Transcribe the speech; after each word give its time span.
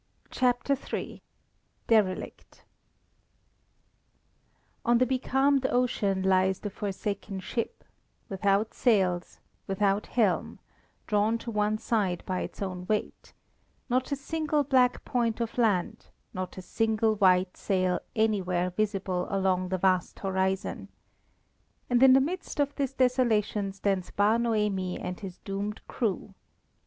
CHAPTER 0.31 0.73
III 0.75 1.21
DERELICT 1.85 2.63
On 4.83 4.97
the 4.97 5.05
becalmed 5.05 5.67
ocean 5.67 6.23
lies 6.23 6.61
the 6.61 6.71
forsaken 6.71 7.39
ship, 7.39 7.83
without 8.27 8.73
sails, 8.73 9.41
without 9.67 10.07
helm, 10.07 10.57
drawn 11.05 11.37
to 11.37 11.51
one 11.51 11.77
side 11.77 12.23
by 12.25 12.39
its 12.41 12.63
own 12.63 12.87
weight, 12.87 13.33
not 13.89 14.11
a 14.11 14.15
single 14.15 14.63
black 14.63 15.05
point 15.05 15.39
of 15.39 15.55
land, 15.59 16.07
not 16.33 16.57
a 16.57 16.63
single 16.63 17.13
white 17.13 17.55
sail 17.55 17.99
anywhere 18.15 18.71
visible 18.71 19.27
along 19.29 19.69
the 19.69 19.77
vast 19.77 20.17
horizon. 20.21 20.87
And 21.91 22.01
in 22.01 22.13
the 22.13 22.19
midst 22.21 22.59
of 22.59 22.73
this 22.73 22.95
desolation 22.95 23.71
stands 23.71 24.09
Bar 24.09 24.39
Noemi 24.39 24.99
and 24.99 25.19
his 25.19 25.37
doomed 25.45 25.79
crew. 25.87 26.33